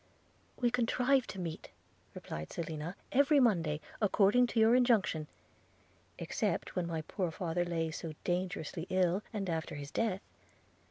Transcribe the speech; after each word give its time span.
'We 0.59 0.71
contrived 0.71 1.29
to 1.29 1.39
meet,' 1.39 1.69
replied 2.15 2.51
Selina, 2.51 2.95
'every 3.11 3.39
Monday, 3.39 3.81
according 4.01 4.47
to 4.47 4.59
your 4.59 4.73
injunction; 4.73 5.27
except 6.17 6.75
when 6.75 6.87
my 6.87 7.03
poor 7.03 7.29
father 7.29 7.63
lay 7.63 7.91
so 7.91 8.13
dangerously 8.23 8.87
ill, 8.89 9.21
and 9.31 9.47
after 9.47 9.75
his 9.75 9.91
death. 9.91 10.21